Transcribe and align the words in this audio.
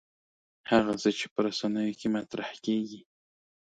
هغه 0.71 0.93
څه 1.01 1.09
چې 1.17 1.25
په 1.33 1.39
رسنیو 1.45 1.97
کې 1.99 2.07
مطرح 2.15 2.49
کېږي. 2.65 3.01